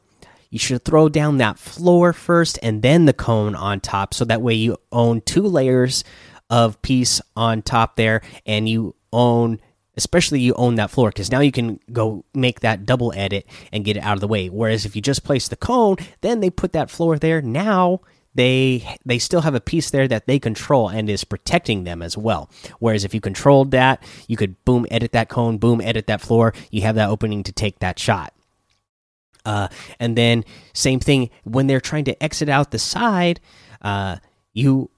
you 0.50 0.58
should 0.58 0.84
throw 0.84 1.08
down 1.08 1.38
that 1.38 1.58
floor 1.58 2.12
first 2.12 2.58
and 2.62 2.82
then 2.82 3.06
the 3.06 3.12
cone 3.12 3.54
on 3.54 3.80
top 3.80 4.12
so 4.12 4.24
that 4.24 4.42
way 4.42 4.54
you 4.54 4.76
own 4.92 5.20
two 5.22 5.42
layers 5.42 6.04
of 6.50 6.80
piece 6.82 7.20
on 7.36 7.62
top 7.62 7.96
there 7.96 8.20
and 8.44 8.68
you 8.68 8.94
own 9.12 9.60
especially 9.96 10.40
you 10.40 10.54
own 10.54 10.76
that 10.76 10.90
floor 10.90 11.10
because 11.10 11.30
now 11.30 11.40
you 11.40 11.52
can 11.52 11.78
go 11.92 12.24
make 12.34 12.60
that 12.60 12.86
double 12.86 13.12
edit 13.16 13.46
and 13.72 13.84
get 13.84 13.96
it 13.96 14.02
out 14.02 14.14
of 14.14 14.20
the 14.20 14.28
way. 14.28 14.48
Whereas 14.48 14.84
if 14.84 14.96
you 14.96 15.02
just 15.02 15.24
place 15.24 15.48
the 15.48 15.56
cone 15.56 15.96
then 16.20 16.40
they 16.40 16.50
put 16.50 16.72
that 16.72 16.90
floor 16.90 17.18
there. 17.18 17.40
Now 17.40 18.00
they 18.34 18.96
they 19.04 19.18
still 19.18 19.42
have 19.42 19.54
a 19.54 19.60
piece 19.60 19.90
there 19.90 20.08
that 20.08 20.26
they 20.26 20.38
control 20.38 20.88
and 20.88 21.08
is 21.08 21.24
protecting 21.24 21.84
them 21.84 22.02
as 22.02 22.16
well. 22.16 22.50
Whereas 22.78 23.04
if 23.04 23.14
you 23.14 23.20
controlled 23.20 23.70
that 23.70 24.02
you 24.26 24.36
could 24.36 24.64
boom 24.64 24.86
edit 24.90 25.12
that 25.12 25.28
cone 25.28 25.58
boom 25.58 25.80
edit 25.80 26.06
that 26.08 26.20
floor. 26.20 26.54
You 26.70 26.82
have 26.82 26.96
that 26.96 27.10
opening 27.10 27.44
to 27.44 27.52
take 27.52 27.78
that 27.80 27.98
shot 27.98 28.32
uh, 29.44 29.68
and 29.98 30.16
then 30.16 30.44
same 30.72 31.00
thing 31.00 31.30
when 31.44 31.66
they're 31.66 31.80
trying 31.80 32.04
to 32.04 32.22
exit 32.22 32.48
out 32.48 32.70
the 32.70 32.78
side, 32.78 33.40
uh, 33.82 34.16
you 34.52 34.90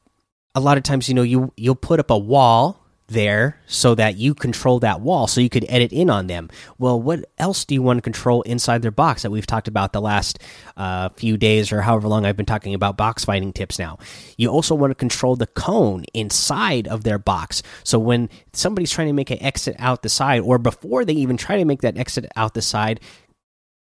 a 0.54 0.60
lot 0.60 0.76
of 0.76 0.82
times 0.82 1.08
you 1.08 1.14
know 1.14 1.22
you 1.22 1.52
you'll 1.56 1.74
put 1.74 2.00
up 2.00 2.10
a 2.10 2.18
wall 2.18 2.82
there 3.12 3.60
so 3.66 3.94
that 3.94 4.16
you 4.16 4.34
control 4.34 4.80
that 4.80 5.00
wall 5.00 5.26
so 5.26 5.40
you 5.40 5.48
could 5.48 5.66
edit 5.68 5.92
in 5.92 6.10
on 6.10 6.26
them. 6.26 6.48
Well, 6.78 7.00
what 7.00 7.24
else 7.38 7.64
do 7.64 7.74
you 7.74 7.82
want 7.82 7.98
to 7.98 8.02
control 8.02 8.42
inside 8.42 8.82
their 8.82 8.90
box 8.90 9.22
that 9.22 9.30
we've 9.30 9.46
talked 9.46 9.68
about 9.68 9.92
the 9.92 10.00
last 10.00 10.38
uh, 10.76 11.10
few 11.10 11.36
days 11.36 11.72
or 11.72 11.82
however 11.82 12.08
long 12.08 12.24
I've 12.24 12.36
been 12.36 12.46
talking 12.46 12.74
about 12.74 12.96
box 12.96 13.24
fighting 13.24 13.52
tips 13.52 13.78
now? 13.78 13.98
You 14.36 14.48
also 14.48 14.74
want 14.74 14.90
to 14.90 14.94
control 14.94 15.36
the 15.36 15.46
cone 15.46 16.04
inside 16.14 16.88
of 16.88 17.04
their 17.04 17.18
box. 17.18 17.62
So 17.84 17.98
when 17.98 18.28
somebody's 18.52 18.90
trying 18.90 19.08
to 19.08 19.14
make 19.14 19.30
an 19.30 19.42
exit 19.42 19.76
out 19.78 20.02
the 20.02 20.08
side 20.08 20.40
or 20.40 20.58
before 20.58 21.04
they 21.04 21.14
even 21.14 21.36
try 21.36 21.56
to 21.56 21.64
make 21.64 21.82
that 21.82 21.98
exit 21.98 22.26
out 22.36 22.54
the 22.54 22.62
side, 22.62 23.00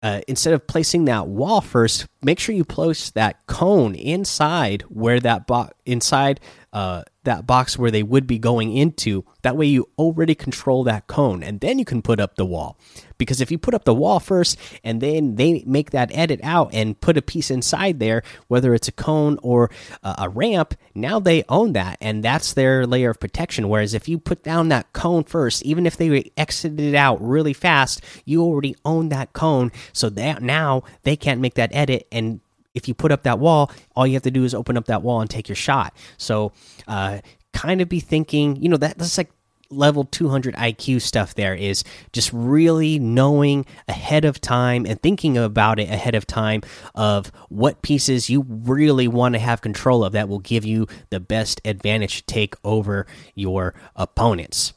uh, 0.03 0.21
instead 0.29 0.55
of 0.55 0.67
placing 0.67 1.07
that 1.07 1.27
wall 1.27 1.61
first, 1.61 2.07
make 2.23 2.39
sure 2.39 2.55
you 2.55 2.65
place 2.65 3.11
that 3.11 3.47
cone 3.47 3.95
inside 3.95 4.83
where 4.83 5.21
that 5.21 5.47
box 5.47 5.75
inside 5.85 6.41
uh, 6.77 7.03
that 7.25 7.47
box 7.47 7.79
where 7.79 7.91
they 7.91 8.03
would 8.03 8.27
be 8.27 8.39
going 8.39 8.77
into. 8.77 9.25
That 9.41 9.57
way, 9.57 9.65
you 9.65 9.89
already 9.97 10.35
control 10.35 10.85
that 10.85 11.07
cone, 11.07 11.43
and 11.43 11.59
then 11.59 11.79
you 11.79 11.87
can 11.87 12.03
put 12.03 12.21
up 12.21 12.37
the 12.37 12.45
wall. 12.45 12.79
Because 13.17 13.41
if 13.41 13.51
you 13.51 13.57
put 13.57 13.73
up 13.73 13.85
the 13.85 13.95
wall 13.95 14.21
first, 14.21 14.59
and 14.85 15.01
then 15.01 15.37
they 15.37 15.65
make 15.67 15.93
that 15.93 16.15
edit 16.15 16.39
out 16.43 16.75
and 16.75 17.01
put 17.01 17.17
a 17.17 17.23
piece 17.23 17.51
inside 17.51 17.99
there, 17.99 18.23
whether 18.49 18.75
it's 18.75 18.89
a 18.89 18.93
cone 18.93 19.39
or 19.43 19.71
a 20.03 20.29
ramp, 20.29 20.75
now 20.95 21.19
they 21.19 21.45
own 21.49 21.73
that, 21.73 21.97
and 22.03 22.23
that's 22.23 22.53
their 22.53 22.87
layer 22.87 23.09
of 23.09 23.21
protection. 23.21 23.71
Whereas 23.71 23.95
if 23.95 24.07
you 24.07 24.19
put 24.19 24.43
down 24.43 24.69
that 24.69 24.93
cone 24.93 25.25
first, 25.25 25.63
even 25.63 25.87
if 25.87 25.97
they 25.97 26.31
exited 26.37 26.79
it 26.79 26.95
out 26.95 27.27
really 27.27 27.55
fast, 27.55 28.03
you 28.27 28.43
already 28.43 28.77
own 28.85 29.09
that 29.09 29.33
cone, 29.33 29.73
so 29.95 30.11
that 30.11 30.43
now 30.43 30.83
they 31.05 31.17
can't 31.17 31.41
make 31.41 31.55
that 31.55 31.75
edit 31.75 32.07
and 32.13 32.43
if 32.77 32.87
you 32.87 32.95
put 32.95 33.11
up 33.11 33.25
that 33.25 33.41
wall, 33.41 33.73
all 33.97 34.07
you 34.07 34.13
have 34.15 34.23
to 34.23 34.31
do 34.31 34.45
is 34.45 34.55
open 34.55 34.77
up 34.77 34.85
that 34.85 35.03
wall 35.03 35.21
and 35.21 35.29
take 35.29 35.49
your 35.49 35.57
shot. 35.57 35.97
So, 36.19 36.53
uh, 36.87 37.19
kind 37.53 37.81
of 37.81 37.89
be 37.89 38.01
thinking, 38.01 38.57
you 38.57 38.69
know, 38.69 38.77
that, 38.77 38.99
that's 38.99 39.19
like 39.19 39.31
level 39.71 40.05
200 40.05 40.55
IQ 40.55 41.01
stuff 41.01 41.35
there 41.35 41.55
is 41.55 41.83
just 42.13 42.31
really 42.33 42.99
knowing 42.99 43.67
ahead 43.89 44.25
of 44.25 44.41
time 44.41 44.87
and 44.87 45.01
thinking 45.03 45.37
about 45.37 45.81
it 45.81 45.89
ahead 45.89 46.15
of 46.15 46.27
time 46.27 46.63
of 46.95 47.33
what 47.49 47.83
pieces 47.83 48.31
you 48.31 48.45
really 48.47 49.09
want 49.09 49.35
to 49.35 49.39
have 49.39 49.61
control 49.63 50.05
of 50.05 50.13
that 50.13 50.29
will 50.29 50.39
give 50.39 50.65
you 50.65 50.87
the 51.11 51.19
best 51.19 51.61
advantage 51.65 52.19
to 52.19 52.23
take 52.27 52.55
over 52.63 53.07
your 53.35 53.75
opponents. 53.97 54.73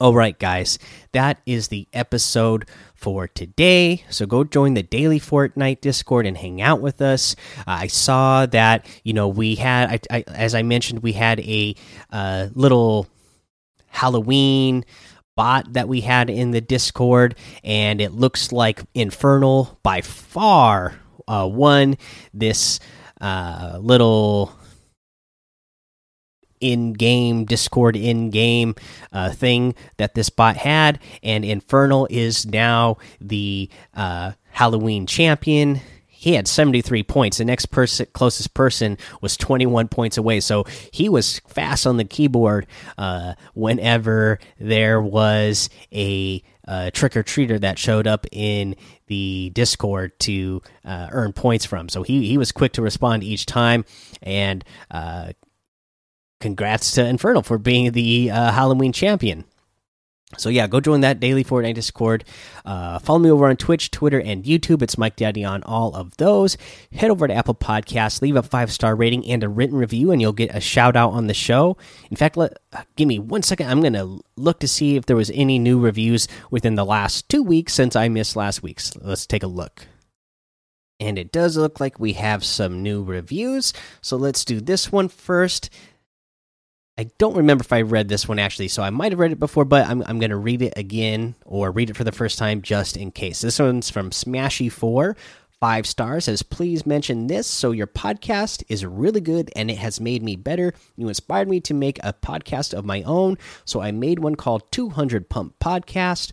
All 0.00 0.12
right, 0.12 0.36
guys, 0.36 0.78
that 1.12 1.40
is 1.46 1.68
the 1.68 1.86
episode 1.92 2.68
for 2.96 3.28
today. 3.28 4.04
So 4.10 4.26
go 4.26 4.42
join 4.42 4.74
the 4.74 4.82
daily 4.82 5.20
Fortnite 5.20 5.80
Discord 5.80 6.26
and 6.26 6.36
hang 6.36 6.60
out 6.60 6.80
with 6.80 7.00
us. 7.00 7.36
Uh, 7.60 7.62
I 7.66 7.86
saw 7.86 8.44
that 8.46 8.86
you 9.04 9.12
know 9.12 9.28
we 9.28 9.54
had, 9.54 10.04
I, 10.10 10.16
I, 10.18 10.24
as 10.26 10.52
I 10.56 10.62
mentioned, 10.62 11.04
we 11.04 11.12
had 11.12 11.38
a 11.40 11.76
uh, 12.10 12.48
little 12.54 13.06
Halloween 13.86 14.84
bot 15.36 15.72
that 15.74 15.86
we 15.86 16.00
had 16.00 16.28
in 16.28 16.50
the 16.50 16.60
Discord, 16.60 17.36
and 17.62 18.00
it 18.00 18.10
looks 18.10 18.50
like 18.50 18.82
Infernal 18.94 19.78
by 19.84 20.00
far 20.00 20.98
uh, 21.28 21.48
won 21.50 21.96
this 22.32 22.80
uh, 23.20 23.78
little 23.80 24.52
in-game 26.72 27.44
discord 27.44 27.96
in-game 27.96 28.74
uh, 29.12 29.30
thing 29.30 29.74
that 29.98 30.14
this 30.14 30.30
bot 30.30 30.56
had. 30.56 30.98
And 31.22 31.44
infernal 31.44 32.06
is 32.10 32.46
now 32.46 32.96
the 33.20 33.68
uh, 33.94 34.32
halloween 34.50 35.06
champion. 35.06 35.80
He 36.08 36.32
had 36.32 36.48
73 36.48 37.02
points. 37.02 37.36
The 37.36 37.44
next 37.44 37.66
person 37.66 38.06
closest 38.14 38.54
person 38.54 38.96
was 39.20 39.36
21 39.36 39.88
points 39.88 40.16
away. 40.16 40.40
So 40.40 40.64
he 40.90 41.10
was 41.10 41.40
fast 41.40 41.86
on 41.86 41.98
the 41.98 42.04
keyboard 42.04 42.66
uh, 42.96 43.34
whenever 43.52 44.38
there 44.58 45.02
was 45.02 45.68
a 45.92 46.42
uh, 46.66 46.90
trick 46.92 47.14
or 47.14 47.22
treater 47.22 47.60
that 47.60 47.78
showed 47.78 48.06
up 48.06 48.26
in 48.32 48.74
the 49.06 49.50
Discord 49.50 50.18
to 50.20 50.62
uh, 50.84 51.08
earn 51.12 51.32
points 51.32 51.66
from. 51.66 51.88
So 51.88 52.02
he 52.02 52.26
he 52.26 52.38
was 52.38 52.52
quick 52.52 52.72
to 52.72 52.82
respond 52.82 53.22
each 53.22 53.46
time, 53.46 53.84
and 54.22 54.64
uh, 54.90 55.32
congrats 56.44 56.92
to 56.92 57.02
Infernal 57.02 57.42
for 57.42 57.56
being 57.56 57.92
the 57.92 58.30
uh, 58.30 58.52
Halloween 58.52 58.92
champion. 58.92 59.44
So 60.36 60.50
yeah, 60.50 60.66
go 60.66 60.78
join 60.78 61.00
that 61.00 61.18
daily 61.18 61.42
Fortnite 61.42 61.72
Discord. 61.72 62.22
Uh, 62.66 62.98
follow 62.98 63.18
me 63.18 63.30
over 63.30 63.48
on 63.48 63.56
Twitch, 63.56 63.90
Twitter, 63.90 64.20
and 64.20 64.44
YouTube. 64.44 64.82
It's 64.82 64.98
Mike 64.98 65.16
Daddy 65.16 65.42
on 65.42 65.62
all 65.62 65.96
of 65.96 66.14
those. 66.18 66.58
Head 66.92 67.10
over 67.10 67.26
to 67.26 67.32
Apple 67.32 67.54
Podcasts, 67.54 68.20
leave 68.20 68.36
a 68.36 68.42
five 68.42 68.70
star 68.70 68.94
rating 68.94 69.24
and 69.24 69.42
a 69.42 69.48
written 69.48 69.78
review, 69.78 70.10
and 70.10 70.20
you'll 70.20 70.34
get 70.34 70.54
a 70.54 70.60
shout 70.60 70.96
out 70.96 71.12
on 71.12 71.28
the 71.28 71.34
show. 71.34 71.78
In 72.10 72.16
fact, 72.18 72.36
let 72.36 72.58
uh, 72.74 72.82
give 72.96 73.08
me 73.08 73.18
one 73.18 73.42
second. 73.42 73.70
I'm 73.70 73.80
gonna 73.80 74.18
look 74.36 74.60
to 74.60 74.68
see 74.68 74.96
if 74.96 75.06
there 75.06 75.16
was 75.16 75.30
any 75.30 75.58
new 75.58 75.80
reviews 75.80 76.28
within 76.50 76.74
the 76.74 76.84
last 76.84 77.30
two 77.30 77.42
weeks 77.42 77.72
since 77.72 77.96
I 77.96 78.08
missed 78.10 78.36
last 78.36 78.62
week's. 78.62 78.94
Let's 78.96 79.26
take 79.26 79.44
a 79.44 79.46
look. 79.46 79.86
And 81.00 81.18
it 81.18 81.32
does 81.32 81.56
look 81.56 81.80
like 81.80 81.98
we 81.98 82.12
have 82.12 82.44
some 82.44 82.82
new 82.82 83.02
reviews. 83.02 83.72
So 84.02 84.18
let's 84.18 84.44
do 84.44 84.60
this 84.60 84.92
one 84.92 85.08
first. 85.08 85.70
I 86.96 87.10
don't 87.18 87.36
remember 87.36 87.62
if 87.62 87.72
I 87.72 87.82
read 87.82 88.08
this 88.08 88.28
one 88.28 88.38
actually, 88.38 88.68
so 88.68 88.82
I 88.82 88.90
might 88.90 89.10
have 89.10 89.18
read 89.18 89.32
it 89.32 89.40
before, 89.40 89.64
but 89.64 89.86
I'm, 89.88 90.02
I'm 90.06 90.20
going 90.20 90.30
to 90.30 90.36
read 90.36 90.62
it 90.62 90.74
again 90.76 91.34
or 91.44 91.72
read 91.72 91.90
it 91.90 91.96
for 91.96 92.04
the 92.04 92.12
first 92.12 92.38
time 92.38 92.62
just 92.62 92.96
in 92.96 93.10
case. 93.10 93.40
This 93.40 93.58
one's 93.58 93.90
from 93.90 94.10
Smashy4, 94.10 95.16
five 95.58 95.86
stars. 95.88 96.26
Says, 96.26 96.44
please 96.44 96.86
mention 96.86 97.26
this. 97.26 97.48
So, 97.48 97.72
your 97.72 97.88
podcast 97.88 98.62
is 98.68 98.86
really 98.86 99.20
good 99.20 99.50
and 99.56 99.72
it 99.72 99.78
has 99.78 100.00
made 100.00 100.22
me 100.22 100.36
better. 100.36 100.72
You 100.96 101.08
inspired 101.08 101.48
me 101.48 101.58
to 101.62 101.74
make 101.74 101.98
a 102.04 102.12
podcast 102.12 102.72
of 102.72 102.84
my 102.84 103.02
own. 103.02 103.38
So, 103.64 103.80
I 103.80 103.90
made 103.90 104.20
one 104.20 104.36
called 104.36 104.70
200 104.70 105.28
Pump 105.28 105.58
Podcast 105.58 106.30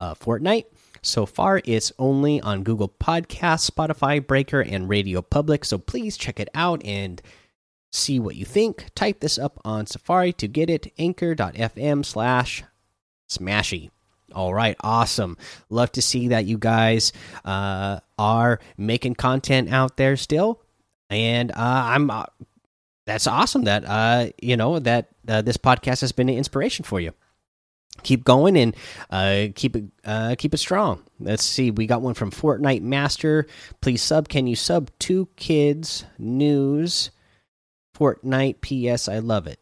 uh, 0.00 0.14
Fortnite. 0.14 0.64
So 1.02 1.24
far, 1.24 1.62
it's 1.64 1.92
only 1.98 2.40
on 2.40 2.62
Google 2.62 2.88
Podcasts, 2.88 3.70
Spotify, 3.70 4.26
Breaker, 4.26 4.60
and 4.60 4.88
Radio 4.88 5.22
Public. 5.22 5.64
So 5.64 5.78
please 5.78 6.18
check 6.18 6.38
it 6.38 6.48
out 6.54 6.84
and 6.84 7.22
see 7.90 8.18
what 8.18 8.36
you 8.36 8.44
think. 8.44 8.86
Type 8.94 9.20
this 9.20 9.38
up 9.38 9.58
on 9.64 9.86
Safari 9.86 10.32
to 10.34 10.48
get 10.48 10.70
it. 10.70 10.92
Anchor.fm 10.98 12.04
slash 12.04 12.64
smashy. 13.28 13.90
All 14.32 14.54
right, 14.54 14.76
awesome. 14.80 15.36
Love 15.70 15.90
to 15.92 16.02
see 16.02 16.28
that 16.28 16.44
you 16.44 16.56
guys 16.56 17.12
uh, 17.44 18.00
are 18.18 18.60
making 18.76 19.16
content 19.16 19.72
out 19.72 19.96
there 19.96 20.16
still, 20.16 20.62
and 21.08 21.50
uh, 21.50 21.54
I'm. 21.56 22.10
Uh, 22.10 22.24
that's 23.06 23.26
awesome. 23.26 23.64
That 23.64 23.84
uh, 23.84 24.30
you 24.40 24.56
know 24.56 24.78
that 24.78 25.08
uh, 25.26 25.42
this 25.42 25.56
podcast 25.56 26.00
has 26.02 26.12
been 26.12 26.28
an 26.28 26.36
inspiration 26.36 26.84
for 26.84 27.00
you. 27.00 27.12
Keep 28.04 28.24
going 28.24 28.56
and 28.56 28.76
uh, 29.10 29.48
keep 29.54 29.74
it 29.74 29.84
uh, 30.04 30.36
keep 30.38 30.54
it 30.54 30.58
strong. 30.58 31.02
Let's 31.18 31.44
see. 31.44 31.72
We 31.72 31.86
got 31.86 32.02
one 32.02 32.14
from 32.14 32.30
Fortnite 32.30 32.82
Master. 32.82 33.46
Please 33.80 34.00
sub. 34.00 34.28
Can 34.28 34.46
you 34.46 34.54
sub 34.54 34.90
two 35.00 35.28
kids 35.34 36.04
news? 36.18 37.10
Fortnite 38.00 38.60
PS. 38.62 39.08
I 39.08 39.18
love 39.18 39.46
it. 39.46 39.60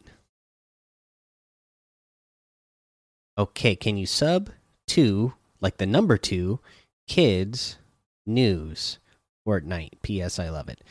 Okay, 3.37 3.75
can 3.75 3.97
you 3.97 4.05
sub 4.05 4.49
to 4.87 5.33
like 5.61 5.77
the 5.77 5.85
number 5.85 6.17
two 6.17 6.59
kids 7.07 7.77
news 8.25 8.99
Fortnite 9.47 9.93
PS. 10.03 10.39
I 10.39 10.49
love 10.49 10.69
it. 10.69 10.83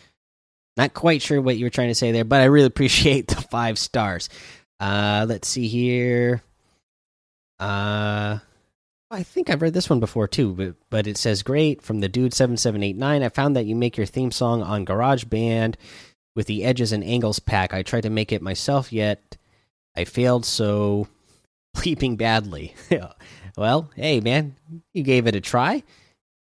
Not 0.76 0.94
quite 0.94 1.22
sure 1.22 1.40
what 1.40 1.56
you 1.56 1.64
were 1.64 1.70
trying 1.70 1.88
to 1.88 1.94
say 1.94 2.12
there, 2.12 2.24
but 2.24 2.40
I 2.40 2.44
really 2.44 2.66
appreciate 2.74 3.28
the 3.28 3.36
five 3.36 3.78
stars. 3.78 4.28
Uh, 4.80 5.26
let's 5.28 5.48
see 5.48 5.68
here. 5.68 6.42
Uh, 7.58 8.38
I 9.10 9.22
think 9.22 9.50
I've 9.50 9.62
read 9.62 9.74
this 9.74 9.90
one 9.90 10.00
before 10.00 10.28
too, 10.28 10.52
but 10.52 10.74
but 10.90 11.06
it 11.06 11.16
says 11.16 11.42
great 11.42 11.82
from 11.82 12.00
the 12.00 12.08
dude 12.08 12.34
seven 12.34 12.56
seven 12.56 12.82
eight 12.82 12.96
nine. 12.96 13.22
I 13.22 13.30
found 13.30 13.56
that 13.56 13.66
you 13.66 13.74
make 13.74 13.96
your 13.96 14.06
theme 14.06 14.30
song 14.30 14.62
on 14.62 14.86
GarageBand 14.86 15.74
with 16.38 16.46
the 16.46 16.62
edges 16.62 16.92
and 16.92 17.02
angles 17.02 17.40
pack. 17.40 17.74
I 17.74 17.82
tried 17.82 18.02
to 18.02 18.10
make 18.10 18.30
it 18.30 18.40
myself, 18.40 18.92
yet 18.92 19.36
I 19.96 20.04
failed 20.04 20.46
so 20.46 21.08
bleeping 21.76 22.16
badly. 22.16 22.76
well, 23.56 23.90
hey 23.96 24.20
man, 24.20 24.54
you 24.94 25.02
gave 25.02 25.26
it 25.26 25.34
a 25.34 25.40
try. 25.40 25.82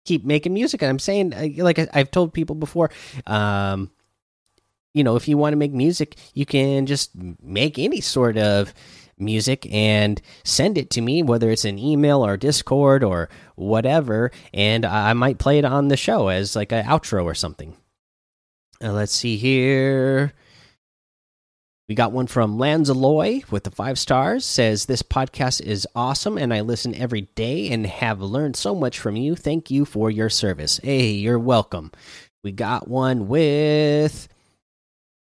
Keep 0.04 0.26
making 0.26 0.54
music. 0.54 0.82
And 0.82 0.90
I'm 0.90 1.00
saying, 1.00 1.34
uh, 1.34 1.64
like 1.64 1.80
I've 1.96 2.12
told 2.12 2.34
people 2.34 2.58
before, 2.58 2.92
um, 3.26 3.90
you 4.94 5.02
know, 5.02 5.16
if 5.16 5.30
you 5.30 5.38
want 5.38 5.54
to 5.54 5.58
make 5.58 5.72
music, 5.72 6.18
you 6.34 6.46
can 6.46 6.86
just 6.86 7.12
make 7.42 7.80
any 7.80 8.02
sort 8.02 8.38
of 8.38 8.74
music 9.18 9.66
and 9.72 10.22
send 10.44 10.78
it 10.78 10.90
to 10.90 11.02
me, 11.02 11.24
whether 11.24 11.50
it's 11.50 11.64
an 11.64 11.80
email 11.80 12.26
or 12.26 12.36
Discord 12.36 13.02
or 13.02 13.30
whatever, 13.56 14.32
and 14.54 14.86
I 14.86 15.14
might 15.14 15.38
play 15.38 15.58
it 15.58 15.64
on 15.64 15.88
the 15.88 15.96
show 15.96 16.28
as 16.28 16.54
like 16.54 16.74
an 16.74 16.84
outro 16.84 17.24
or 17.24 17.34
something. 17.34 17.78
Uh, 18.82 18.94
let's 18.94 19.14
see 19.14 19.38
here. 19.38 20.34
We 21.90 21.96
got 21.96 22.12
one 22.12 22.28
from 22.28 22.58
Lanzaloy 22.58 23.50
with 23.52 23.64
the 23.64 23.72
five 23.72 23.98
stars. 23.98 24.46
Says 24.46 24.86
this 24.86 25.02
podcast 25.02 25.60
is 25.60 25.88
awesome 25.96 26.38
and 26.38 26.54
I 26.54 26.62
listen 26.62 26.94
every 26.94 27.22
day 27.34 27.72
and 27.72 27.86
have 27.88 28.22
learned 28.22 28.56
so 28.56 28.76
much 28.76 29.00
from 29.00 29.16
you. 29.16 29.36
Thank 29.36 29.72
you 29.72 29.86
for 29.86 30.12
your 30.12 30.30
service. 30.30 30.80
Hey, 30.84 31.10
you're 31.12 31.40
welcome. 31.40 31.92
We 32.44 32.52
got 32.52 32.88
one 32.88 33.28
with 33.28 34.28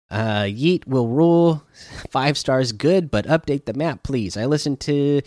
uh 0.09 0.43
Yeet 0.43 0.87
will 0.87 1.07
rule. 1.07 1.63
Five 2.09 2.37
stars 2.37 2.71
good, 2.71 3.11
but 3.11 3.27
update 3.27 3.65
the 3.65 3.73
map, 3.73 4.01
please. 4.03 4.35
I 4.35 4.45
listen 4.45 4.77
to 4.77 5.21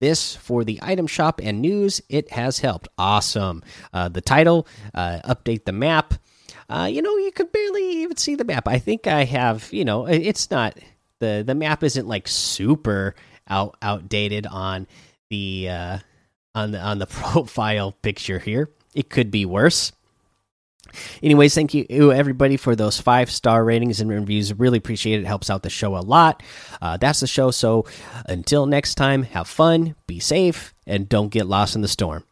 this 0.00 0.34
for 0.34 0.64
the 0.64 0.80
item 0.82 1.06
shop 1.06 1.40
and 1.42 1.62
news. 1.62 2.02
It 2.08 2.32
has 2.32 2.58
helped. 2.58 2.88
Awesome. 2.98 3.62
Uh, 3.92 4.08
the 4.08 4.20
title, 4.20 4.66
uh, 4.94 5.20
update 5.24 5.64
the 5.64 5.72
map 5.72 6.14
uh, 6.72 6.86
you 6.86 7.02
know, 7.02 7.14
you 7.18 7.30
could 7.32 7.52
barely 7.52 8.02
even 8.02 8.16
see 8.16 8.34
the 8.34 8.44
map. 8.44 8.66
I 8.66 8.78
think 8.78 9.06
I 9.06 9.24
have, 9.24 9.70
you 9.72 9.84
know, 9.84 10.06
it's 10.06 10.50
not 10.50 10.78
the 11.18 11.44
the 11.46 11.54
map 11.54 11.82
isn't 11.82 12.08
like 12.08 12.26
super 12.26 13.14
out 13.46 13.76
outdated 13.82 14.46
on 14.46 14.86
the 15.28 15.68
uh, 15.68 15.98
on 16.54 16.70
the 16.70 16.80
on 16.80 16.98
the 16.98 17.06
profile 17.20 17.92
picture 17.92 18.38
here. 18.38 18.70
It 18.94 19.10
could 19.10 19.30
be 19.30 19.44
worse. 19.44 19.92
Anyways, 21.22 21.54
thank 21.54 21.74
you 21.74 22.10
everybody 22.10 22.56
for 22.56 22.74
those 22.74 22.98
five 22.98 23.30
star 23.30 23.62
ratings 23.64 24.00
and 24.00 24.10
reviews. 24.10 24.58
Really 24.58 24.78
appreciate 24.78 25.16
it. 25.16 25.24
it 25.24 25.26
helps 25.26 25.50
out 25.50 25.62
the 25.62 25.70
show 25.70 25.94
a 25.96 26.00
lot. 26.00 26.42
Uh, 26.80 26.96
that's 26.96 27.20
the 27.20 27.26
show. 27.26 27.50
So 27.50 27.84
until 28.24 28.64
next 28.64 28.94
time, 28.94 29.24
have 29.24 29.46
fun, 29.46 29.94
be 30.06 30.20
safe, 30.20 30.72
and 30.86 31.06
don't 31.06 31.28
get 31.28 31.46
lost 31.46 31.76
in 31.76 31.82
the 31.82 31.88
storm. 31.88 32.24